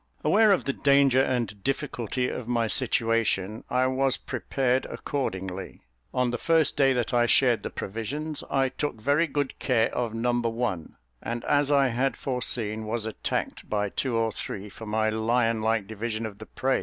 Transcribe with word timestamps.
Aware 0.23 0.51
of 0.51 0.65
the 0.65 0.73
danger 0.73 1.21
and 1.21 1.63
difficulty 1.63 2.27
of 2.27 2.47
my 2.47 2.65
situation, 2.65 3.63
I 3.69 3.85
was 3.85 4.17
prepared 4.17 4.85
accordingly. 4.87 5.83
On 6.11 6.31
the 6.31 6.39
first 6.39 6.75
day 6.75 6.91
that 6.93 7.13
I 7.13 7.27
shared 7.27 7.61
the 7.61 7.69
provisions, 7.69 8.43
I 8.49 8.69
took 8.69 8.99
very 8.99 9.27
good 9.27 9.59
care 9.59 9.93
of 9.93 10.15
number 10.15 10.49
one, 10.49 10.95
and, 11.21 11.43
as 11.45 11.71
I 11.71 11.89
had 11.89 12.17
foreseen, 12.17 12.85
was 12.87 13.05
attacked 13.05 13.69
by 13.69 13.89
two 13.89 14.15
or 14.17 14.31
three 14.31 14.69
for 14.69 14.87
my 14.87 15.11
lion 15.11 15.61
like 15.61 15.85
division 15.85 16.25
of 16.25 16.39
the 16.39 16.47
prey. 16.47 16.79